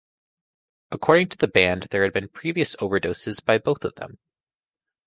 According 0.89 1.29
to 1.29 1.37
the 1.37 1.47
band, 1.47 1.89
there 1.91 2.01
had 2.01 2.11
been 2.11 2.27
previous 2.27 2.75
overdoses 2.77 3.39
by 3.45 3.59
both 3.59 3.85
of 3.85 3.93
them. 3.93 4.17